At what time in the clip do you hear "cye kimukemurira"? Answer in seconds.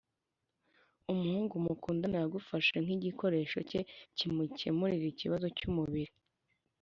3.69-5.05